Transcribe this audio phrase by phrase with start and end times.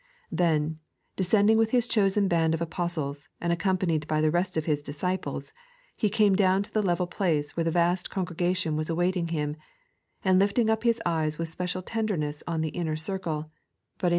[0.31, 0.79] Then,
[1.15, 5.53] descending with His chosen band of Apostles, and accompanied by the rest of His disciples,
[5.95, 9.57] He came down to the level place where the vast congregation was awaiting Him;
[10.25, 13.51] and lifting up His eyes with special tenderness on the inner circle,
[13.99, 14.09] but in 3.